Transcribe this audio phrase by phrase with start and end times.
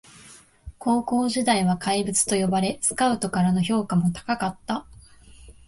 [0.79, 4.87] 高校時代は怪物と呼ばれスカウトからの評価も高かった